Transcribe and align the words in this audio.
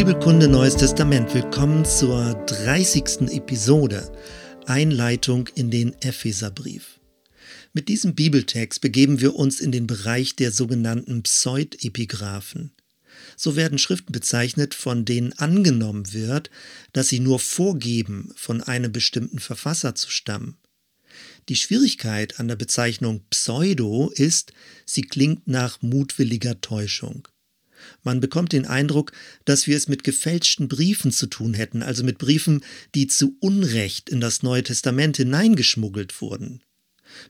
Bibelkunde 0.00 0.48
Neues 0.48 0.78
Testament. 0.78 1.34
Willkommen 1.34 1.84
zur 1.84 2.32
30. 2.46 3.28
Episode 3.32 4.10
Einleitung 4.64 5.46
in 5.48 5.70
den 5.70 5.92
Epheserbrief. 6.00 6.98
Mit 7.74 7.90
diesem 7.90 8.14
Bibeltext 8.14 8.80
begeben 8.80 9.20
wir 9.20 9.34
uns 9.34 9.60
in 9.60 9.72
den 9.72 9.86
Bereich 9.86 10.34
der 10.36 10.52
sogenannten 10.52 11.22
Pseudepigraphen. 11.22 12.72
So 13.36 13.56
werden 13.56 13.76
Schriften 13.76 14.12
bezeichnet, 14.12 14.72
von 14.72 15.04
denen 15.04 15.34
angenommen 15.34 16.14
wird, 16.14 16.48
dass 16.94 17.08
sie 17.08 17.20
nur 17.20 17.38
vorgeben, 17.38 18.32
von 18.36 18.62
einem 18.62 18.92
bestimmten 18.92 19.38
Verfasser 19.38 19.94
zu 19.94 20.10
stammen. 20.10 20.56
Die 21.50 21.56
Schwierigkeit 21.56 22.40
an 22.40 22.48
der 22.48 22.56
Bezeichnung 22.56 23.20
Pseudo 23.28 24.10
ist, 24.14 24.54
sie 24.86 25.02
klingt 25.02 25.46
nach 25.46 25.82
mutwilliger 25.82 26.58
Täuschung. 26.62 27.28
Man 28.02 28.20
bekommt 28.20 28.52
den 28.52 28.66
Eindruck, 28.66 29.12
dass 29.44 29.66
wir 29.66 29.76
es 29.76 29.88
mit 29.88 30.04
gefälschten 30.04 30.68
Briefen 30.68 31.12
zu 31.12 31.26
tun 31.26 31.54
hätten, 31.54 31.82
also 31.82 32.04
mit 32.04 32.18
Briefen, 32.18 32.62
die 32.94 33.06
zu 33.06 33.36
Unrecht 33.40 34.08
in 34.08 34.20
das 34.20 34.42
Neue 34.42 34.62
Testament 34.62 35.16
hineingeschmuggelt 35.16 36.20
wurden. 36.20 36.62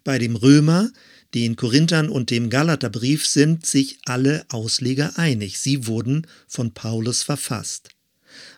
Bei 0.05 0.19
dem 0.19 0.37
Römer, 0.37 0.91
den 1.35 1.57
Korinthern 1.57 2.09
und 2.09 2.31
dem 2.31 2.51
Galaterbrief 2.51 3.27
sind 3.27 3.65
sich 3.65 3.99
alle 4.05 4.45
Ausleger 4.49 5.17
einig, 5.17 5.59
sie 5.59 5.87
wurden 5.87 6.27
von 6.47 6.75
Paulus 6.75 7.23
verfasst. 7.23 7.91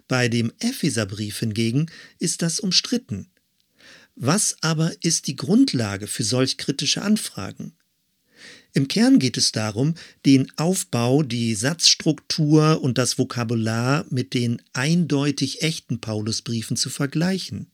Bei 0.09 0.29
dem 0.29 0.53
Epheserbrief 0.59 1.39
hingegen 1.39 1.87
ist 2.19 2.43
das 2.43 2.61
umstritten. 2.61 3.29
Was 4.15 4.57
aber 4.61 4.93
ist 5.03 5.27
die 5.27 5.37
Grundlage 5.37 6.07
für 6.07 6.25
solch 6.25 6.59
kritische 6.59 7.03
Anfragen? 7.03 7.75
Im 8.75 8.89
Kern 8.89 9.19
geht 9.19 9.37
es 9.37 9.53
darum, 9.53 9.95
den 10.25 10.51
Aufbau, 10.57 11.23
die 11.23 11.55
Satzstruktur 11.55 12.83
und 12.83 12.97
das 12.97 13.19
Vokabular 13.19 14.07
mit 14.09 14.33
den 14.33 14.63
eindeutig 14.73 15.63
echten 15.63 16.01
Paulusbriefen 16.01 16.77
zu 16.77 16.89
vergleichen. 16.89 17.71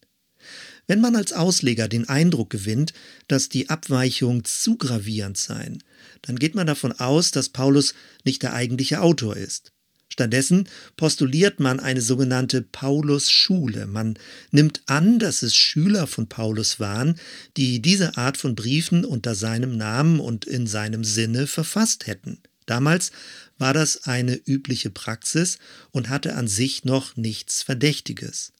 Wenn 0.88 1.00
man 1.00 1.14
als 1.14 1.32
Ausleger 1.32 1.86
den 1.86 2.08
Eindruck 2.08 2.50
gewinnt, 2.50 2.94
dass 3.28 3.48
die 3.48 3.68
Abweichungen 3.68 4.44
zu 4.44 4.76
gravierend 4.76 5.36
seien, 5.36 5.84
dann 6.22 6.38
geht 6.38 6.54
man 6.54 6.66
davon 6.66 6.92
aus, 6.92 7.30
dass 7.30 7.50
Paulus 7.50 7.94
nicht 8.24 8.42
der 8.42 8.54
eigentliche 8.54 9.00
Autor 9.00 9.36
ist. 9.36 9.72
Stattdessen 10.18 10.68
postuliert 10.96 11.60
man 11.60 11.78
eine 11.78 12.00
sogenannte 12.00 12.60
Paulus-Schule. 12.60 13.86
Man 13.86 14.18
nimmt 14.50 14.82
an, 14.86 15.20
dass 15.20 15.42
es 15.42 15.54
Schüler 15.54 16.08
von 16.08 16.28
Paulus 16.28 16.80
waren, 16.80 17.14
die 17.56 17.80
diese 17.80 18.16
Art 18.16 18.36
von 18.36 18.56
Briefen 18.56 19.04
unter 19.04 19.36
seinem 19.36 19.76
Namen 19.76 20.18
und 20.18 20.44
in 20.44 20.66
seinem 20.66 21.04
Sinne 21.04 21.46
verfasst 21.46 22.08
hätten. 22.08 22.40
Damals 22.66 23.12
war 23.58 23.72
das 23.72 24.08
eine 24.08 24.34
übliche 24.34 24.90
Praxis 24.90 25.58
und 25.92 26.08
hatte 26.08 26.34
an 26.34 26.48
sich 26.48 26.84
noch 26.84 27.16
nichts 27.16 27.62
Verdächtiges. 27.62 28.52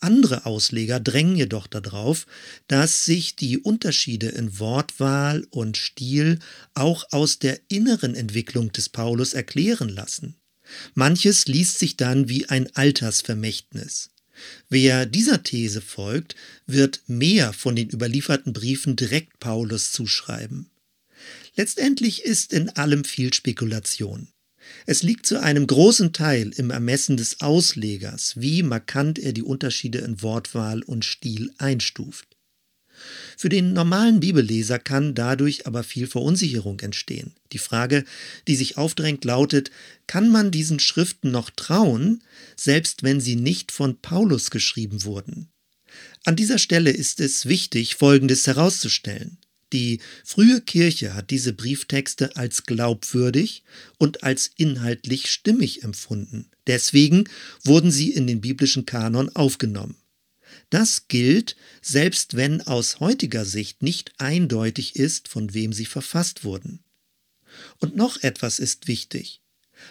Andere 0.00 0.44
Ausleger 0.44 1.00
drängen 1.00 1.36
jedoch 1.36 1.66
darauf, 1.66 2.26
dass 2.68 3.06
sich 3.06 3.36
die 3.36 3.56
Unterschiede 3.56 4.28
in 4.28 4.58
Wortwahl 4.58 5.46
und 5.48 5.78
Stil 5.78 6.40
auch 6.74 7.06
aus 7.10 7.38
der 7.38 7.58
inneren 7.68 8.14
Entwicklung 8.14 8.70
des 8.70 8.90
Paulus 8.90 9.32
erklären 9.32 9.88
lassen. 9.88 10.36
Manches 10.94 11.46
liest 11.46 11.78
sich 11.78 11.96
dann 11.96 12.28
wie 12.28 12.48
ein 12.48 12.74
Altersvermächtnis. 12.74 14.10
Wer 14.68 15.06
dieser 15.06 15.42
These 15.42 15.80
folgt, 15.80 16.34
wird 16.66 17.02
mehr 17.06 17.52
von 17.52 17.76
den 17.76 17.90
überlieferten 17.90 18.52
Briefen 18.52 18.96
direkt 18.96 19.38
Paulus 19.38 19.92
zuschreiben. 19.92 20.70
Letztendlich 21.56 22.24
ist 22.24 22.52
in 22.52 22.68
allem 22.70 23.04
viel 23.04 23.32
Spekulation. 23.32 24.28
Es 24.86 25.02
liegt 25.02 25.26
zu 25.26 25.40
einem 25.40 25.66
großen 25.66 26.12
Teil 26.12 26.50
im 26.56 26.70
Ermessen 26.70 27.16
des 27.16 27.40
Auslegers, 27.40 28.34
wie 28.36 28.62
markant 28.62 29.18
er 29.18 29.32
die 29.32 29.42
Unterschiede 29.42 29.98
in 29.98 30.22
Wortwahl 30.22 30.82
und 30.82 31.04
Stil 31.04 31.52
einstuft. 31.58 32.33
Für 33.36 33.48
den 33.48 33.72
normalen 33.72 34.20
Bibelleser 34.20 34.78
kann 34.78 35.14
dadurch 35.14 35.66
aber 35.66 35.82
viel 35.82 36.06
Verunsicherung 36.06 36.80
entstehen. 36.80 37.34
Die 37.52 37.58
Frage, 37.58 38.04
die 38.48 38.56
sich 38.56 38.76
aufdrängt, 38.76 39.24
lautet, 39.24 39.70
kann 40.06 40.30
man 40.30 40.50
diesen 40.50 40.80
Schriften 40.80 41.30
noch 41.30 41.50
trauen, 41.50 42.22
selbst 42.56 43.02
wenn 43.02 43.20
sie 43.20 43.36
nicht 43.36 43.72
von 43.72 44.00
Paulus 44.00 44.50
geschrieben 44.50 45.04
wurden? 45.04 45.48
An 46.24 46.36
dieser 46.36 46.58
Stelle 46.58 46.90
ist 46.90 47.20
es 47.20 47.46
wichtig, 47.46 47.96
Folgendes 47.96 48.46
herauszustellen. 48.46 49.38
Die 49.72 50.00
frühe 50.24 50.60
Kirche 50.60 51.14
hat 51.14 51.30
diese 51.30 51.52
Brieftexte 51.52 52.36
als 52.36 52.64
glaubwürdig 52.64 53.64
und 53.98 54.22
als 54.22 54.52
inhaltlich 54.56 55.26
stimmig 55.28 55.82
empfunden. 55.82 56.48
Deswegen 56.66 57.24
wurden 57.64 57.90
sie 57.90 58.12
in 58.12 58.26
den 58.26 58.40
biblischen 58.40 58.86
Kanon 58.86 59.30
aufgenommen. 59.34 59.96
Das 60.70 61.08
gilt, 61.08 61.56
selbst 61.82 62.36
wenn 62.36 62.60
aus 62.62 63.00
heutiger 63.00 63.44
Sicht 63.44 63.82
nicht 63.82 64.12
eindeutig 64.18 64.96
ist, 64.96 65.28
von 65.28 65.54
wem 65.54 65.72
sie 65.72 65.86
verfasst 65.86 66.44
wurden. 66.44 66.80
Und 67.78 67.96
noch 67.96 68.22
etwas 68.22 68.58
ist 68.58 68.88
wichtig. 68.88 69.40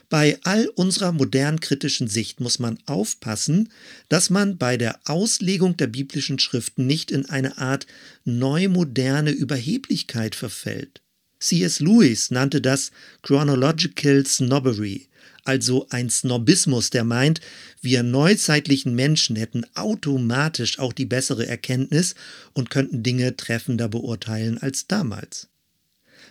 Bei 0.09 0.39
all 0.43 0.67
unserer 0.69 1.11
modern 1.11 1.59
kritischen 1.59 2.07
Sicht 2.07 2.39
muss 2.39 2.59
man 2.59 2.79
aufpassen, 2.85 3.71
dass 4.09 4.29
man 4.29 4.57
bei 4.57 4.77
der 4.77 4.99
Auslegung 5.05 5.77
der 5.77 5.87
biblischen 5.87 6.39
Schriften 6.39 6.87
nicht 6.87 7.11
in 7.11 7.27
eine 7.27 7.57
Art 7.57 7.85
neumoderne 8.23 9.31
Überheblichkeit 9.31 10.35
verfällt. 10.35 11.01
C.S. 11.39 11.79
Lewis 11.79 12.31
nannte 12.31 12.61
das 12.61 12.91
Chronological 13.21 14.25
Snobbery, 14.25 15.09
also 15.43 15.87
ein 15.89 16.09
Snobismus, 16.09 16.89
der 16.89 17.03
meint, 17.03 17.41
wir 17.81 18.03
neuzeitlichen 18.03 18.95
Menschen 18.95 19.35
hätten 19.35 19.65
automatisch 19.75 20.79
auch 20.79 20.93
die 20.93 21.05
bessere 21.05 21.45
Erkenntnis 21.47 22.15
und 22.53 22.69
könnten 22.69 23.03
Dinge 23.03 23.35
treffender 23.35 23.89
beurteilen 23.89 24.57
als 24.57 24.87
damals. 24.87 25.49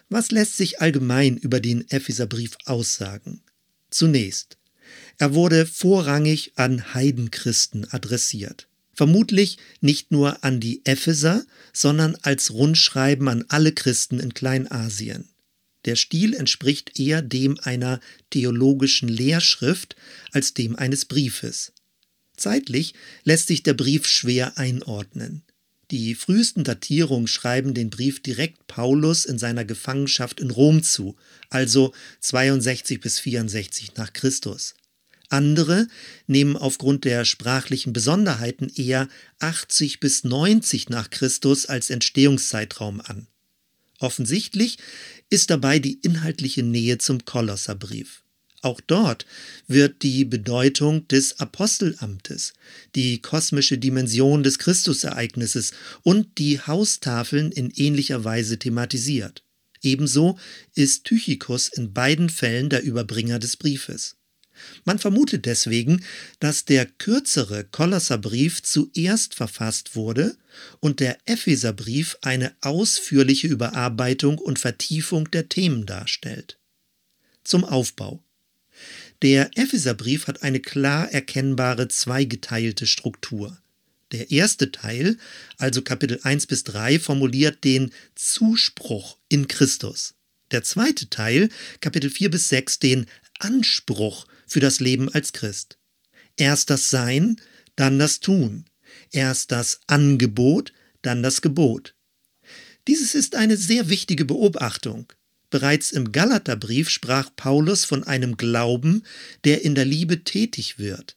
Was 0.09 0.31
lässt 0.31 0.57
sich 0.57 0.81
allgemein 0.81 1.37
über 1.37 1.61
den 1.61 1.89
Epheserbrief 1.91 2.57
aussagen? 2.67 3.43
Zunächst, 3.91 4.59
er 5.19 5.35
wurde 5.35 5.67
vorrangig 5.67 6.53
an 6.57 6.95
Heidenchristen 6.95 7.91
adressiert. 7.93 8.69
Vermutlich 8.95 9.59
nicht 9.81 10.11
nur 10.11 10.45
an 10.45 10.61
die 10.61 10.85
Epheser, 10.85 11.45
sondern 11.73 12.17
als 12.23 12.51
Rundschreiben 12.51 13.29
an 13.29 13.45
alle 13.49 13.73
Christen 13.73 14.21
in 14.21 14.35
Kleinasien. 14.35 15.32
Der 15.85 15.97
Stil 15.97 16.35
entspricht 16.35 16.99
eher 16.99 17.23
dem 17.23 17.59
einer 17.61 18.01
theologischen 18.31 19.09
Lehrschrift 19.09 19.97
als 20.31 20.55
dem 20.55 20.77
eines 20.77 21.05
Briefes. 21.05 21.73
Zeitlich 22.37 22.95
lässt 23.25 23.49
sich 23.49 23.63
der 23.63 23.75
Brief 23.75 24.07
schwer 24.07 24.59
einordnen. 24.59 25.43
Die 25.91 26.15
frühesten 26.15 26.65
Datierungen 26.65 27.27
schreiben 27.27 27.75
den 27.75 27.91
Brief 27.91 28.23
direkt 28.23 28.67
Paulus 28.67 29.27
in 29.27 29.39
seiner 29.39 29.65
Gefangenschaft 29.67 30.41
in 30.41 30.51
Rom 30.51 30.83
zu, 30.83 31.17
also 31.51 31.93
62 32.21 33.01
bis 33.01 33.19
64 33.19 33.97
nach 33.97 34.13
Christus. 34.13 34.75
Andere 35.29 35.89
nehmen 36.27 36.57
aufgrund 36.57 37.05
der 37.05 37.25
sprachlichen 37.25 37.93
Besonderheiten 37.93 38.71
eher 38.75 39.09
80 39.41 40.01
bis 40.01 40.25
90 40.25 40.89
nach 40.89 41.11
Christus 41.11 41.67
als 41.67 41.91
Entstehungszeitraum 41.91 43.01
an. 43.01 43.27
Offensichtlich 44.03 44.79
ist 45.31 45.51
dabei 45.51 45.79
die 45.79 46.01
inhaltliche 46.03 46.65
Nähe 46.65 46.99
zum 46.99 47.25
Kolosserbrief. 47.25 48.23
Auch 48.61 48.81
dort 48.81 49.27
wird 49.67 50.03
die 50.03 50.25
Bedeutung 50.25 51.07
des 51.09 51.41
Apostelamtes, 51.41 52.53
die 52.95 53.21
kosmische 53.21 53.79
Dimension 53.79 54.43
des 54.43 54.59
Christusereignisses 54.59 55.73
und 56.03 56.39
die 56.39 56.61
Haustafeln 56.61 57.51
in 57.53 57.71
ähnlicher 57.71 58.25
Weise 58.25 58.59
thematisiert. 58.59 59.45
Ebenso 59.83 60.39
ist 60.75 61.05
Tychikus 61.05 61.69
in 61.69 61.93
beiden 61.93 62.29
Fällen 62.29 62.71
der 62.71 62.83
Überbringer 62.83 63.39
des 63.39 63.57
Briefes. 63.57 64.17
Man 64.85 64.99
vermutet 64.99 65.47
deswegen, 65.47 66.05
dass 66.41 66.65
der 66.65 66.87
kürzere 66.87 67.65
Kolosserbrief 67.65 68.63
zuerst 68.63 69.35
verfasst 69.35 69.97
wurde 69.97 70.37
und 70.81 71.01
der 71.01 71.19
Epheserbrief 71.25 72.17
eine 72.23 72.55
ausführliche 72.61 73.49
Überarbeitung 73.49 74.39
und 74.39 74.59
Vertiefung 74.59 75.31
der 75.31 75.49
Themen 75.49 75.87
darstellt. 75.87 76.59
Zum 77.45 77.65
Aufbau. 77.65 78.23
Der 79.23 79.51
Epheserbrief 79.57 80.27
hat 80.27 80.43
eine 80.43 80.61
klar 80.61 81.11
erkennbare 81.13 81.89
zweigeteilte 81.89 82.87
Struktur. 82.87 83.57
Der 84.11 84.31
erste 84.31 84.71
Teil, 84.73 85.17
also 85.57 85.81
Kapitel 85.81 86.21
1 86.23 86.47
bis 86.47 86.65
3, 86.65 86.99
formuliert 86.99 87.65
den 87.65 87.93
Zuspruch 88.15 89.17
in 89.29 89.49
Christus. 89.49 90.15
Der 90.51 90.63
zweite 90.63 91.09
Teil, 91.09 91.49
Kapitel 91.81 92.11
4 92.11 92.31
bis 92.31 92.49
6, 92.51 92.79
den 92.79 93.07
Anspruch 93.39 94.27
für 94.53 94.61
das 94.61 94.81
Leben 94.81 95.09
als 95.09 95.33
Christ. 95.33 95.79
Erst 96.37 96.71
das 96.71 96.91
Sein, 96.91 97.41
dann 97.77 97.99
das 97.99 98.21
Tun. 98.21 98.67
Erst 99.11 99.53
das 99.53 99.81
Angebot, 99.87 100.73
dann 101.03 101.23
das 101.23 101.43
Gebot. 101.43 101.95
Dieses 102.89 103.15
ist 103.15 103.35
eine 103.35 103.57
sehr 103.57 103.89
wichtige 103.89 104.25
Beobachtung. 104.25 105.13
Bereits 105.51 105.93
im 105.93 106.13
Galaterbrief 106.13 106.89
sprach 106.89 107.31
Paulus 107.37 107.85
von 107.85 108.05
einem 108.05 108.37
Glauben, 108.37 109.05
der 109.45 109.65
in 109.65 109.75
der 109.75 109.85
Liebe 109.85 110.25
tätig 110.25 110.79
wird. 110.79 111.17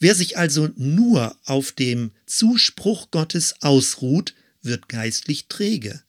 Wer 0.00 0.14
sich 0.14 0.36
also 0.36 0.70
nur 0.76 1.36
auf 1.44 1.72
dem 1.72 2.10
Zuspruch 2.26 3.10
Gottes 3.10 3.54
ausruht, 3.60 4.34
wird 4.62 4.88
geistlich 4.88 5.46
träge. 5.46 6.02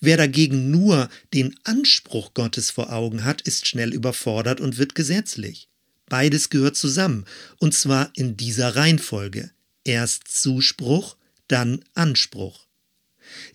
Wer 0.00 0.16
dagegen 0.16 0.70
nur 0.70 1.08
den 1.34 1.54
Anspruch 1.64 2.34
Gottes 2.34 2.70
vor 2.70 2.92
Augen 2.92 3.24
hat, 3.24 3.42
ist 3.42 3.68
schnell 3.68 3.92
überfordert 3.92 4.60
und 4.60 4.78
wird 4.78 4.94
gesetzlich. 4.94 5.67
Beides 6.08 6.50
gehört 6.50 6.76
zusammen, 6.76 7.24
und 7.58 7.74
zwar 7.74 8.10
in 8.14 8.36
dieser 8.36 8.76
Reihenfolge. 8.76 9.50
Erst 9.84 10.28
Zuspruch, 10.28 11.16
dann 11.48 11.84
Anspruch. 11.94 12.66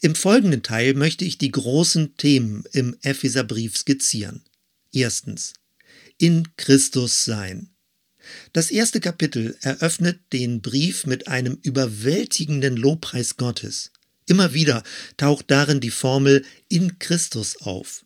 Im 0.02 0.16
folgenden 0.16 0.64
Teil 0.64 0.94
möchte 0.94 1.26
ich 1.26 1.38
die 1.38 1.52
großen 1.52 2.16
Themen 2.18 2.64
im 2.72 2.96
Epheserbrief 3.02 3.78
skizzieren. 3.78 4.44
Erstens. 4.92 5.54
In 6.18 6.48
Christus 6.58 7.26
sein. 7.26 7.70
Das 8.54 8.72
erste 8.72 9.00
Kapitel 9.00 9.58
eröffnet 9.62 10.20
den 10.32 10.62
Brief 10.62 11.06
mit 11.06 11.28
einem 11.28 11.58
überwältigenden 11.62 12.78
Lobpreis 12.78 13.36
Gottes. 13.38 13.92
Immer 14.28 14.54
wieder 14.54 14.84
taucht 15.18 15.52
darin 15.52 15.82
die 15.82 15.92
Formel 15.92 16.46
in 16.70 17.00
Christus 17.00 17.58
auf. 17.62 18.06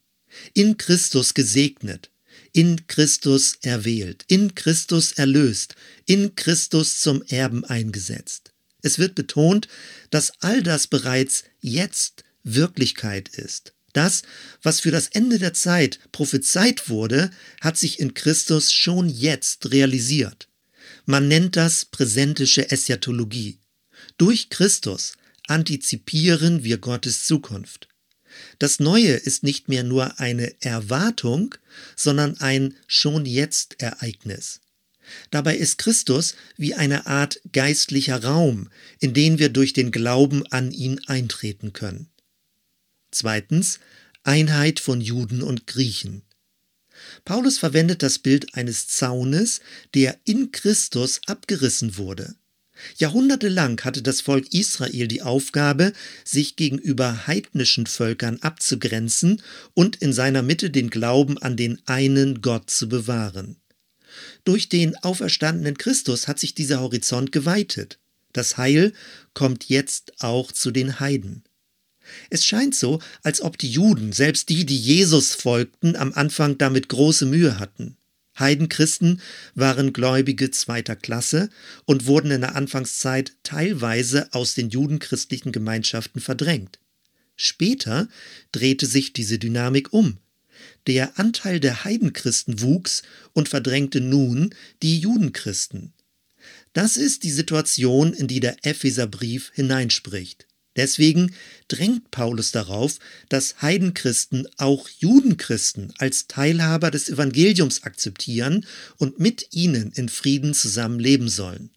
In 0.53 0.77
Christus 0.77 1.33
gesegnet, 1.33 2.09
in 2.57 2.87
Christus 2.87 3.53
erwählt, 3.61 4.25
in 4.27 4.55
Christus 4.55 5.11
erlöst, 5.11 5.75
in 6.07 6.33
Christus 6.33 6.99
zum 6.99 7.21
Erben 7.27 7.63
eingesetzt. 7.63 8.51
Es 8.81 8.97
wird 8.97 9.13
betont, 9.13 9.67
dass 10.09 10.31
all 10.39 10.63
das 10.63 10.87
bereits 10.87 11.43
jetzt 11.61 12.23
Wirklichkeit 12.43 13.29
ist. 13.29 13.73
Das, 13.93 14.23
was 14.63 14.79
für 14.79 14.89
das 14.89 15.05
Ende 15.05 15.37
der 15.37 15.53
Zeit 15.53 15.99
prophezeit 16.11 16.89
wurde, 16.89 17.29
hat 17.61 17.77
sich 17.77 17.99
in 17.99 18.15
Christus 18.15 18.73
schon 18.73 19.07
jetzt 19.07 19.69
realisiert. 19.69 20.47
Man 21.05 21.27
nennt 21.27 21.57
das 21.57 21.85
präsentische 21.85 22.71
Eschatologie. 22.71 23.59
Durch 24.17 24.49
Christus 24.49 25.13
antizipieren 25.45 26.63
wir 26.63 26.79
Gottes 26.79 27.23
Zukunft. 27.27 27.86
Das 28.59 28.79
Neue 28.79 29.13
ist 29.13 29.43
nicht 29.43 29.69
mehr 29.69 29.83
nur 29.83 30.19
eine 30.19 30.53
Erwartung, 30.61 31.55
sondern 31.95 32.37
ein 32.39 32.75
schon 32.87 33.25
jetzt 33.25 33.81
Ereignis. 33.81 34.61
Dabei 35.31 35.55
ist 35.55 35.77
Christus 35.77 36.35
wie 36.57 36.73
eine 36.73 37.07
Art 37.07 37.39
geistlicher 37.51 38.23
Raum, 38.23 38.69
in 38.99 39.13
den 39.13 39.39
wir 39.39 39.49
durch 39.49 39.73
den 39.73 39.91
Glauben 39.91 40.45
an 40.47 40.71
ihn 40.71 40.99
eintreten 41.07 41.73
können. 41.73 42.09
Zweitens 43.11 43.79
Einheit 44.23 44.79
von 44.79 44.99
Juden 44.99 45.41
und 45.41 45.67
Griechen. 45.67 46.23
Paulus 47.23 47.57
verwendet 47.57 48.03
das 48.03 48.19
Bild 48.19 48.55
eines 48.55 48.87
Zaunes, 48.87 49.61
der 49.93 50.19
in 50.25 50.51
Christus 50.51 51.21
abgerissen 51.27 51.97
wurde. 51.97 52.35
Jahrhundertelang 52.97 53.81
hatte 53.81 54.01
das 54.01 54.21
Volk 54.21 54.53
Israel 54.53 55.07
die 55.07 55.21
Aufgabe, 55.21 55.93
sich 56.23 56.55
gegenüber 56.55 57.27
heidnischen 57.27 57.85
Völkern 57.85 58.39
abzugrenzen 58.41 59.41
und 59.73 59.97
in 59.97 60.13
seiner 60.13 60.41
Mitte 60.41 60.69
den 60.69 60.89
Glauben 60.89 61.37
an 61.37 61.57
den 61.57 61.81
einen 61.85 62.41
Gott 62.41 62.69
zu 62.69 62.87
bewahren. 62.89 63.57
Durch 64.43 64.69
den 64.69 64.95
auferstandenen 64.97 65.77
Christus 65.77 66.27
hat 66.27 66.39
sich 66.39 66.55
dieser 66.55 66.79
Horizont 66.79 67.31
geweitet. 67.31 67.99
Das 68.33 68.57
Heil 68.57 68.93
kommt 69.33 69.69
jetzt 69.69 70.13
auch 70.21 70.51
zu 70.51 70.71
den 70.71 70.99
Heiden. 70.99 71.43
Es 72.29 72.45
scheint 72.45 72.73
so, 72.73 72.99
als 73.23 73.41
ob 73.41 73.57
die 73.57 73.69
Juden, 73.69 74.13
selbst 74.13 74.49
die, 74.49 74.65
die 74.65 74.77
Jesus 74.77 75.35
folgten, 75.35 75.95
am 75.95 76.13
Anfang 76.13 76.57
damit 76.57 76.89
große 76.89 77.25
Mühe 77.25 77.59
hatten. 77.59 77.97
Heidenchristen 78.39 79.21
waren 79.55 79.93
Gläubige 79.93 80.51
zweiter 80.51 80.95
Klasse 80.95 81.49
und 81.85 82.05
wurden 82.05 82.31
in 82.31 82.41
der 82.41 82.55
Anfangszeit 82.55 83.33
teilweise 83.43 84.33
aus 84.33 84.53
den 84.53 84.69
judenchristlichen 84.69 85.51
Gemeinschaften 85.51 86.19
verdrängt. 86.19 86.79
Später 87.35 88.09
drehte 88.51 88.85
sich 88.85 89.13
diese 89.13 89.37
Dynamik 89.37 89.93
um. 89.93 90.17
Der 90.87 91.19
Anteil 91.19 91.59
der 91.59 91.83
Heidenchristen 91.83 92.61
wuchs 92.61 93.03
und 93.33 93.47
verdrängte 93.47 94.01
nun 94.01 94.55
die 94.81 94.99
Judenchristen. 94.99 95.93
Das 96.73 96.97
ist 96.97 97.23
die 97.23 97.31
Situation, 97.31 98.13
in 98.13 98.27
die 98.27 98.39
der 98.39 98.65
Epheserbrief 98.65 99.51
hineinspricht. 99.53 100.46
Deswegen 100.77 101.33
drängt 101.67 102.11
Paulus 102.11 102.51
darauf, 102.51 102.99
dass 103.29 103.61
Heidenchristen 103.61 104.47
auch 104.57 104.87
Judenchristen 104.87 105.91
als 105.97 106.27
Teilhaber 106.27 106.91
des 106.91 107.09
Evangeliums 107.09 107.83
akzeptieren 107.83 108.65
und 108.97 109.19
mit 109.19 109.47
ihnen 109.51 109.91
in 109.91 110.07
Frieden 110.07 110.53
zusammenleben 110.53 111.27
sollen. 111.27 111.71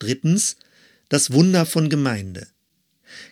Drittens, 0.00 0.56
das 1.08 1.32
Wunder 1.32 1.64
von 1.64 1.88
Gemeinde. 1.88 2.48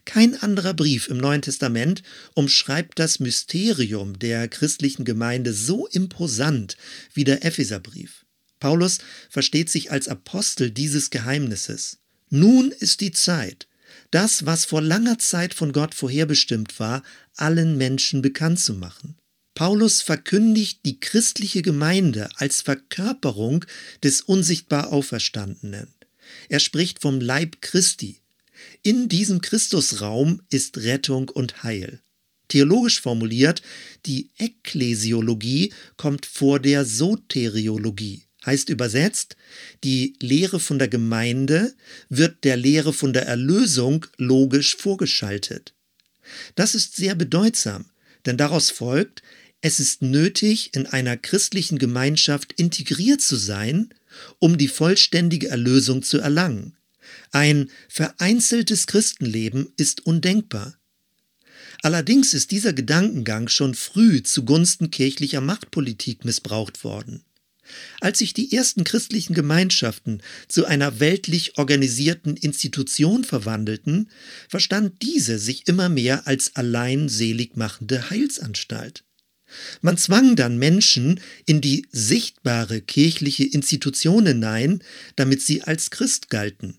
Kein 0.04 0.40
anderer 0.40 0.72
Brief 0.72 1.08
im 1.08 1.18
Neuen 1.18 1.42
Testament 1.42 2.04
umschreibt 2.34 2.98
das 3.00 3.18
Mysterium 3.18 4.18
der 4.20 4.46
christlichen 4.46 5.04
Gemeinde 5.04 5.52
so 5.52 5.88
imposant 5.88 6.76
wie 7.12 7.24
der 7.24 7.44
Epheserbrief. 7.44 8.24
Paulus 8.60 8.98
versteht 9.28 9.68
sich 9.68 9.90
als 9.90 10.06
Apostel 10.06 10.70
dieses 10.70 11.10
Geheimnisses. 11.10 11.98
Nun 12.30 12.70
ist 12.70 13.00
die 13.00 13.12
Zeit, 13.12 13.66
das, 14.14 14.46
was 14.46 14.64
vor 14.64 14.80
langer 14.80 15.18
Zeit 15.18 15.54
von 15.54 15.72
Gott 15.72 15.94
vorherbestimmt 15.94 16.78
war, 16.78 17.02
allen 17.36 17.76
Menschen 17.76 18.22
bekannt 18.22 18.60
zu 18.60 18.74
machen. 18.74 19.16
Paulus 19.54 20.02
verkündigt 20.02 20.80
die 20.84 21.00
christliche 21.00 21.62
Gemeinde 21.62 22.28
als 22.36 22.60
Verkörperung 22.60 23.64
des 24.04 24.20
unsichtbar 24.20 24.92
Auferstandenen. 24.92 25.88
Er 26.48 26.60
spricht 26.60 27.00
vom 27.02 27.20
Leib 27.20 27.60
Christi. 27.60 28.20
In 28.82 29.08
diesem 29.08 29.40
Christusraum 29.40 30.42
ist 30.48 30.78
Rettung 30.78 31.28
und 31.28 31.64
Heil. 31.64 32.00
Theologisch 32.48 33.00
formuliert, 33.00 33.62
die 34.06 34.30
Ekklesiologie 34.38 35.72
kommt 35.96 36.24
vor 36.24 36.60
der 36.60 36.84
Soteriologie 36.84 38.24
heißt 38.46 38.68
übersetzt, 38.68 39.36
die 39.82 40.14
Lehre 40.20 40.60
von 40.60 40.78
der 40.78 40.88
Gemeinde 40.88 41.74
wird 42.08 42.44
der 42.44 42.56
Lehre 42.56 42.92
von 42.92 43.12
der 43.12 43.26
Erlösung 43.26 44.06
logisch 44.18 44.76
vorgeschaltet. 44.76 45.74
Das 46.54 46.74
ist 46.74 46.96
sehr 46.96 47.14
bedeutsam, 47.14 47.86
denn 48.26 48.36
daraus 48.36 48.70
folgt, 48.70 49.22
es 49.60 49.80
ist 49.80 50.02
nötig, 50.02 50.70
in 50.74 50.86
einer 50.86 51.16
christlichen 51.16 51.78
Gemeinschaft 51.78 52.52
integriert 52.54 53.22
zu 53.22 53.36
sein, 53.36 53.94
um 54.38 54.58
die 54.58 54.68
vollständige 54.68 55.48
Erlösung 55.48 56.02
zu 56.02 56.18
erlangen. 56.18 56.76
Ein 57.32 57.70
vereinzeltes 57.88 58.86
Christenleben 58.86 59.72
ist 59.76 60.06
undenkbar. 60.06 60.76
Allerdings 61.82 62.34
ist 62.34 62.50
dieser 62.50 62.72
Gedankengang 62.72 63.48
schon 63.48 63.74
früh 63.74 64.22
zugunsten 64.22 64.90
kirchlicher 64.90 65.40
Machtpolitik 65.40 66.24
missbraucht 66.24 66.84
worden. 66.84 67.24
Als 68.00 68.18
sich 68.18 68.34
die 68.34 68.54
ersten 68.54 68.84
christlichen 68.84 69.34
Gemeinschaften 69.34 70.22
zu 70.48 70.66
einer 70.66 71.00
weltlich 71.00 71.58
organisierten 71.58 72.36
Institution 72.36 73.24
verwandelten, 73.24 74.10
verstand 74.48 75.02
diese 75.02 75.38
sich 75.38 75.66
immer 75.66 75.88
mehr 75.88 76.26
als 76.26 76.56
allein 76.56 77.08
selig 77.08 77.56
machende 77.56 78.10
Heilsanstalt. 78.10 79.04
Man 79.82 79.96
zwang 79.96 80.36
dann 80.36 80.58
Menschen 80.58 81.20
in 81.46 81.60
die 81.60 81.86
sichtbare 81.92 82.80
kirchliche 82.80 83.44
Institution 83.44 84.26
hinein, 84.26 84.82
damit 85.16 85.42
sie 85.42 85.62
als 85.62 85.90
Christ 85.90 86.28
galten. 86.30 86.78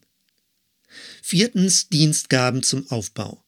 Viertens 1.21 1.89
Dienstgaben 1.89 2.63
zum 2.63 2.89
Aufbau. 2.89 3.44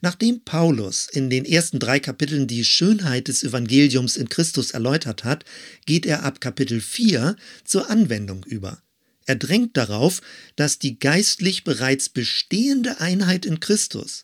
Nachdem 0.00 0.42
Paulus 0.44 1.08
in 1.10 1.30
den 1.30 1.44
ersten 1.44 1.78
drei 1.78 2.00
Kapiteln 2.00 2.46
die 2.46 2.64
Schönheit 2.64 3.28
des 3.28 3.42
Evangeliums 3.42 4.16
in 4.16 4.28
Christus 4.28 4.70
erläutert 4.70 5.24
hat, 5.24 5.44
geht 5.86 6.06
er 6.06 6.22
ab 6.22 6.40
Kapitel 6.40 6.80
4 6.80 7.36
zur 7.64 7.90
Anwendung 7.90 8.44
über. 8.44 8.82
Er 9.26 9.36
drängt 9.36 9.76
darauf, 9.76 10.22
dass 10.54 10.78
die 10.78 10.98
geistlich 10.98 11.64
bereits 11.64 12.08
bestehende 12.08 13.00
Einheit 13.00 13.44
in 13.44 13.60
Christus 13.60 14.22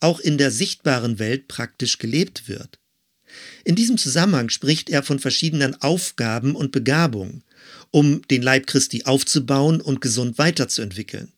auch 0.00 0.18
in 0.18 0.38
der 0.38 0.50
sichtbaren 0.50 1.18
Welt 1.18 1.46
praktisch 1.46 1.98
gelebt 1.98 2.48
wird. 2.48 2.78
In 3.64 3.76
diesem 3.76 3.96
Zusammenhang 3.96 4.48
spricht 4.48 4.90
er 4.90 5.02
von 5.02 5.18
verschiedenen 5.18 5.80
Aufgaben 5.80 6.56
und 6.56 6.72
Begabungen, 6.72 7.44
um 7.90 8.22
den 8.28 8.42
Leib 8.42 8.66
Christi 8.66 9.04
aufzubauen 9.04 9.80
und 9.80 10.00
gesund 10.00 10.38
weiterzuentwickeln. 10.38 11.32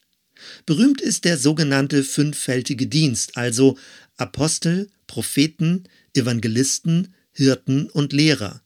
Berühmt 0.67 1.01
ist 1.01 1.25
der 1.25 1.39
sogenannte 1.39 2.05
fünffältige 2.05 2.87
Dienst, 2.87 3.37
also 3.37 3.79
Apostel, 4.17 4.91
Propheten, 5.07 5.85
Evangelisten, 6.15 7.15
Hirten 7.33 7.89
und 7.91 8.13
Lehrer. 8.13 8.63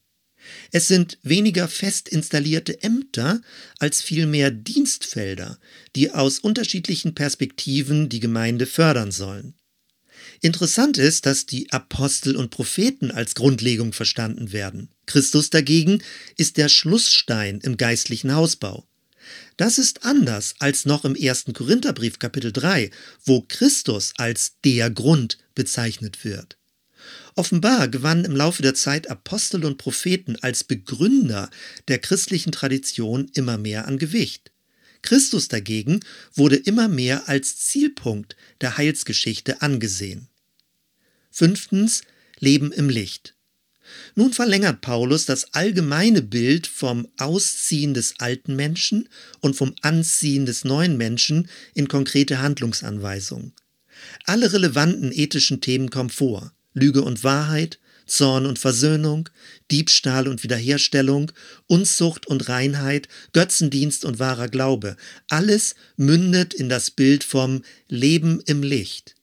Es 0.70 0.88
sind 0.88 1.18
weniger 1.22 1.68
fest 1.68 2.08
installierte 2.08 2.82
Ämter 2.82 3.40
als 3.78 4.02
vielmehr 4.02 4.50
Dienstfelder, 4.50 5.58
die 5.94 6.12
aus 6.12 6.38
unterschiedlichen 6.38 7.14
Perspektiven 7.14 8.08
die 8.08 8.20
Gemeinde 8.20 8.66
fördern 8.66 9.10
sollen. 9.10 9.54
Interessant 10.40 10.98
ist, 10.98 11.26
dass 11.26 11.46
die 11.46 11.72
Apostel 11.72 12.36
und 12.36 12.50
Propheten 12.50 13.10
als 13.10 13.34
Grundlegung 13.34 13.92
verstanden 13.92 14.52
werden. 14.52 14.90
Christus 15.06 15.50
dagegen 15.50 16.02
ist 16.36 16.56
der 16.56 16.68
Schlussstein 16.68 17.60
im 17.60 17.76
geistlichen 17.76 18.34
Hausbau. 18.34 18.86
Das 19.56 19.78
ist 19.78 20.04
anders 20.04 20.54
als 20.58 20.84
noch 20.84 21.04
im 21.04 21.14
ersten 21.14 21.52
Korintherbrief 21.52 22.18
Kapitel 22.18 22.52
3, 22.52 22.90
wo 23.24 23.42
Christus 23.42 24.12
als 24.16 24.54
der 24.64 24.90
Grund 24.90 25.38
bezeichnet 25.54 26.24
wird. 26.24 26.56
Offenbar 27.34 27.88
gewannen 27.88 28.24
im 28.24 28.34
Laufe 28.34 28.62
der 28.62 28.74
Zeit 28.74 29.10
Apostel 29.10 29.64
und 29.64 29.78
Propheten 29.78 30.36
als 30.36 30.64
Begründer 30.64 31.50
der 31.88 31.98
christlichen 31.98 32.50
Tradition 32.50 33.30
immer 33.34 33.58
mehr 33.58 33.86
an 33.86 33.98
Gewicht. 33.98 34.52
Christus 35.02 35.48
dagegen 35.48 36.00
wurde 36.34 36.56
immer 36.56 36.88
mehr 36.88 37.28
als 37.28 37.56
Zielpunkt 37.56 38.36
der 38.60 38.76
Heilsgeschichte 38.76 39.62
angesehen. 39.62 40.28
Fünftens 41.30 42.02
Leben 42.38 42.72
im 42.72 42.88
Licht. 42.88 43.35
Nun 44.14 44.32
verlängert 44.32 44.80
Paulus 44.80 45.26
das 45.26 45.54
allgemeine 45.54 46.22
Bild 46.22 46.66
vom 46.66 47.08
Ausziehen 47.18 47.94
des 47.94 48.14
alten 48.18 48.56
Menschen 48.56 49.08
und 49.40 49.56
vom 49.56 49.74
Anziehen 49.82 50.46
des 50.46 50.64
neuen 50.64 50.96
Menschen 50.96 51.48
in 51.74 51.88
konkrete 51.88 52.40
Handlungsanweisungen. 52.40 53.52
Alle 54.24 54.52
relevanten 54.52 55.12
ethischen 55.12 55.60
Themen 55.60 55.90
kommen 55.90 56.10
vor. 56.10 56.52
Lüge 56.74 57.02
und 57.02 57.24
Wahrheit, 57.24 57.78
Zorn 58.06 58.46
und 58.46 58.58
Versöhnung, 58.58 59.28
Diebstahl 59.70 60.28
und 60.28 60.42
Wiederherstellung, 60.42 61.32
Unzucht 61.66 62.26
und 62.26 62.48
Reinheit, 62.48 63.08
Götzendienst 63.32 64.04
und 64.04 64.18
wahrer 64.18 64.48
Glaube. 64.48 64.96
Alles 65.28 65.74
mündet 65.96 66.54
in 66.54 66.68
das 66.68 66.90
Bild 66.90 67.24
vom 67.24 67.62
Leben 67.88 68.40
im 68.46 68.62
Licht. 68.62 69.16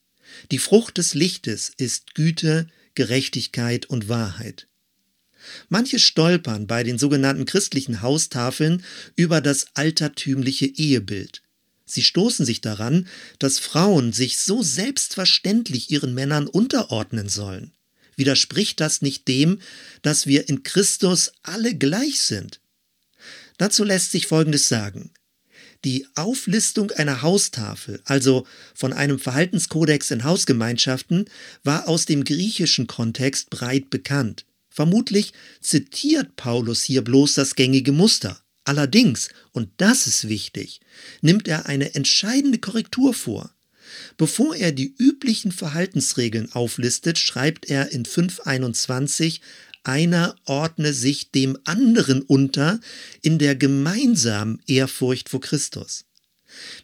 Die 0.51 0.59
Frucht 0.59 0.97
des 0.97 1.13
Lichtes 1.13 1.71
ist 1.77 2.15
Güte, 2.15 2.67
Gerechtigkeit 2.95 3.85
und 3.85 4.09
Wahrheit. 4.09 4.67
Manche 5.69 5.99
stolpern 5.99 6.67
bei 6.67 6.83
den 6.83 6.97
sogenannten 6.97 7.45
christlichen 7.45 8.01
Haustafeln 8.01 8.83
über 9.15 9.41
das 9.41 9.67
altertümliche 9.73 10.65
Ehebild. 10.65 11.41
Sie 11.85 12.03
stoßen 12.03 12.45
sich 12.45 12.61
daran, 12.61 13.07
dass 13.39 13.59
Frauen 13.59 14.13
sich 14.13 14.37
so 14.37 14.63
selbstverständlich 14.63 15.91
ihren 15.91 16.13
Männern 16.13 16.47
unterordnen 16.47 17.29
sollen. 17.29 17.73
Widerspricht 18.15 18.79
das 18.79 19.01
nicht 19.01 19.27
dem, 19.27 19.59
dass 20.01 20.27
wir 20.27 20.47
in 20.47 20.63
Christus 20.63 21.33
alle 21.41 21.75
gleich 21.75 22.21
sind? 22.21 22.61
Dazu 23.57 23.83
lässt 23.83 24.11
sich 24.11 24.27
Folgendes 24.27 24.69
sagen. 24.69 25.11
Die 25.83 26.07
Auflistung 26.15 26.91
einer 26.91 27.21
Haustafel, 27.21 28.01
also 28.05 28.47
von 28.73 28.93
einem 28.93 29.19
Verhaltenskodex 29.19 30.11
in 30.11 30.23
Hausgemeinschaften, 30.23 31.25
war 31.63 31.89
aus 31.89 32.05
dem 32.05 32.23
griechischen 32.23 32.87
Kontext 32.87 33.49
breit 33.49 33.89
bekannt. 33.89 34.45
Vermutlich 34.69 35.33
zitiert 35.59 36.35
Paulus 36.35 36.83
hier 36.83 37.03
bloß 37.03 37.33
das 37.35 37.55
gängige 37.55 37.91
Muster. 37.91 38.39
Allerdings, 38.63 39.29
und 39.51 39.69
das 39.77 40.07
ist 40.07 40.29
wichtig, 40.29 40.79
nimmt 41.21 41.49
er 41.49 41.65
eine 41.65 41.95
entscheidende 41.95 42.59
Korrektur 42.59 43.13
vor. 43.13 43.53
Bevor 44.17 44.55
er 44.55 44.71
die 44.71 44.95
üblichen 44.97 45.51
Verhaltensregeln 45.51 46.51
auflistet, 46.53 47.19
schreibt 47.19 47.69
er 47.69 47.91
in 47.91 48.05
521 48.05 49.41
einer 49.83 50.35
ordne 50.45 50.93
sich 50.93 51.31
dem 51.31 51.57
anderen 51.65 52.21
unter 52.21 52.79
in 53.21 53.37
der 53.37 53.55
gemeinsamen 53.55 54.61
Ehrfurcht 54.67 55.29
vor 55.29 55.41
Christus. 55.41 56.05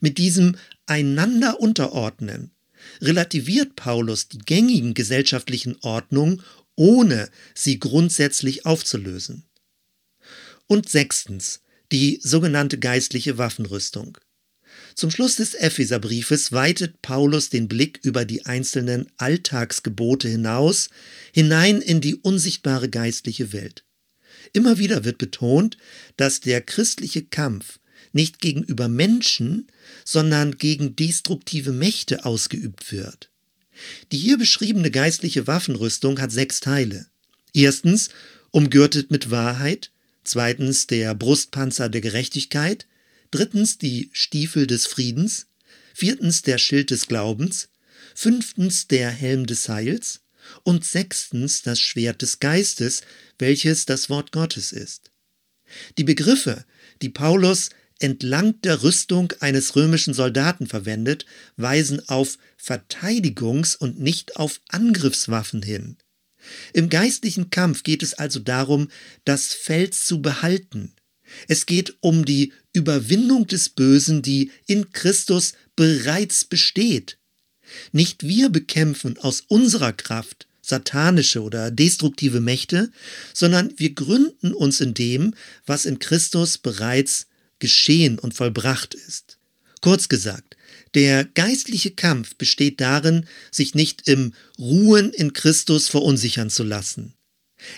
Mit 0.02 0.18
diesem 0.18 0.56
einander 0.86 1.60
unterordnen 1.60 2.52
relativiert 3.02 3.76
Paulus 3.76 4.28
die 4.28 4.40
gängigen 4.40 4.94
gesellschaftlichen 4.94 5.78
Ordnungen, 5.82 6.42
ohne 6.76 7.30
sie 7.54 7.80
grundsätzlich 7.80 8.66
aufzulösen. 8.66 9.44
Und 10.68 10.90
sechstens, 10.90 11.62
die 11.92 12.20
sogenannte 12.22 12.78
geistliche 12.78 13.38
Waffenrüstung. 13.38 14.18
Zum 14.96 15.12
Schluss 15.12 15.36
des 15.38 15.54
Epheserbriefes 15.54 16.52
weitet 16.52 17.02
Paulus 17.02 17.50
den 17.50 17.68
Blick 17.68 18.00
über 18.04 18.26
die 18.26 18.46
einzelnen 18.46 19.08
Alltagsgebote 19.18 20.28
hinaus, 20.28 20.90
hinein 21.34 21.82
in 21.82 22.02
die 22.02 22.16
unsichtbare 22.16 22.90
geistliche 22.90 23.54
Welt. 23.54 23.84
Immer 24.54 24.78
wieder 24.78 25.06
wird 25.06 25.18
betont, 25.18 25.78
dass 26.18 26.40
der 26.40 26.62
christliche 26.62 27.24
Kampf 27.24 27.80
nicht 28.12 28.40
gegenüber 28.40 28.88
Menschen, 28.88 29.68
sondern 30.04 30.58
gegen 30.58 30.96
destruktive 30.96 31.72
Mächte 31.72 32.26
ausgeübt 32.26 32.92
wird. 32.92 33.30
Die 34.12 34.18
hier 34.18 34.38
beschriebene 34.38 34.92
geistliche 34.92 35.48
Waffenrüstung 35.48 36.20
hat 36.20 36.32
sechs 36.32 36.60
Teile. 36.60 37.08
Erstens 37.54 38.10
umgürtet 38.52 39.12
mit 39.12 39.32
Wahrheit, 39.32 39.92
zweitens 40.24 40.88
der 40.88 41.16
Brustpanzer 41.16 41.90
der 41.90 42.02
Gerechtigkeit, 42.02 42.88
drittens 43.32 43.78
die 43.78 44.10
Stiefel 44.14 44.68
des 44.68 44.88
Friedens, 44.88 45.48
viertens 45.94 46.42
der 46.42 46.58
Schild 46.58 46.92
des 46.92 47.08
Glaubens, 47.08 47.70
fünftens 48.16 48.88
der 48.88 49.10
Helm 49.10 49.46
des 49.46 49.70
Heils 49.70 50.22
und 50.64 50.86
sechstens 50.86 51.62
das 51.62 51.80
Schwert 51.80 52.22
des 52.22 52.40
Geistes, 52.40 53.02
welches 53.38 53.86
das 53.86 54.10
Wort 54.10 54.32
Gottes 54.32 54.72
ist. 54.72 55.12
Die 55.98 56.04
Begriffe, 56.04 56.66
die 57.02 57.10
Paulus 57.10 57.70
entlang 58.00 58.60
der 58.62 58.82
Rüstung 58.82 59.34
eines 59.40 59.76
römischen 59.76 60.14
Soldaten 60.14 60.68
verwendet, 60.68 61.26
weisen 61.58 62.08
auf 62.08 62.38
Verteidigungs- 62.58 63.78
und 63.78 64.00
nicht 64.00 64.38
auf 64.38 64.62
Angriffswaffen 64.70 65.62
hin. 65.62 65.98
Im 66.74 66.90
geistlichen 66.90 67.50
Kampf 67.50 67.84
geht 67.84 68.02
es 68.02 68.14
also 68.14 68.40
darum, 68.40 68.90
das 69.26 69.54
Feld 69.54 69.94
zu 69.94 70.22
behalten, 70.22 70.94
es 71.48 71.66
geht 71.66 71.96
um 72.02 72.26
die 72.26 72.54
Überwindung 72.74 73.48
des 73.48 73.70
Bösen, 73.70 74.22
die 74.22 74.52
in 74.68 74.92
Christus 74.92 75.54
bereits 75.76 76.46
besteht. 76.46 77.18
Nicht 77.92 78.24
wir 78.24 78.50
bekämpfen 78.50 79.18
aus 79.18 79.42
unserer 79.48 79.94
Kraft 79.94 80.48
satanische 80.62 81.42
oder 81.42 81.72
destruktive 81.72 82.40
Mächte, 82.40 82.92
sondern 83.34 83.74
wir 83.78 83.94
gründen 83.94 84.54
uns 84.54 84.82
in 84.82 84.94
dem, 84.94 85.34
was 85.66 85.86
in 85.86 86.00
Christus 86.00 86.58
bereits 86.58 87.28
geschehen 87.58 88.20
und 88.20 88.34
vollbracht 88.34 88.94
ist. 88.94 89.38
Kurz 89.82 90.10
gesagt, 90.10 90.56
der 90.94 91.26
geistliche 91.26 91.92
Kampf 91.92 92.36
besteht 92.36 92.82
darin, 92.82 93.26
sich 93.52 93.76
nicht 93.76 94.08
im 94.08 94.34
Ruhen 94.58 95.12
in 95.12 95.34
Christus 95.34 95.88
verunsichern 95.88 96.50
zu 96.50 96.64
lassen. 96.64 97.14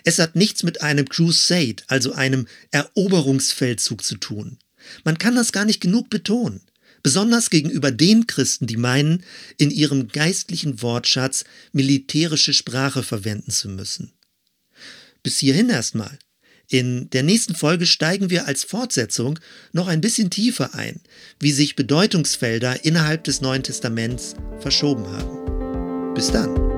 Es 0.04 0.20
hat 0.20 0.36
nichts 0.36 0.64
mit 0.64 0.82
einem 0.82 1.08
Crusade, 1.08 1.84
also 1.88 2.14
einem 2.14 2.48
Eroberungsfeldzug 2.72 4.04
zu 4.04 4.18
tun. 4.18 4.58
Man 5.04 5.18
kann 5.18 5.36
das 5.36 5.52
gar 5.52 5.66
nicht 5.66 5.82
genug 5.82 6.10
betonen, 6.10 6.62
besonders 7.04 7.50
gegenüber 7.50 7.92
den 7.92 8.28
Christen, 8.28 8.68
die 8.68 8.78
meinen, 8.78 9.24
in 9.58 9.72
ihrem 9.72 10.08
geistlichen 10.08 10.82
Wortschatz 10.82 11.44
militärische 11.72 12.54
Sprache 12.54 13.04
verwenden 13.04 13.52
zu 13.52 13.70
müssen. 13.70 14.14
Bis 15.24 15.40
hierhin 15.40 15.70
erstmal. 15.70 16.18
In 16.68 17.10
der 17.10 17.24
nächsten 17.24 17.54
Folge 17.54 17.86
steigen 17.86 18.30
wir 18.30 18.48
als 18.48 18.64
Fortsetzung 18.64 19.38
noch 19.74 19.88
ein 19.88 20.00
bisschen 20.00 20.30
tiefer 20.30 20.74
ein, 20.74 21.02
wie 21.38 21.52
sich 21.52 21.76
Bedeutungsfelder 21.76 22.86
innerhalb 22.86 23.26
des 23.26 23.42
Neuen 23.42 23.62
Testaments 23.62 24.36
verschoben 24.62 25.06
haben. 25.06 26.14
Bis 26.14 26.32
dann. 26.32 26.71